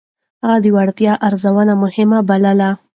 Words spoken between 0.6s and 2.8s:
د وړتيا ارزونه مهمه بلله.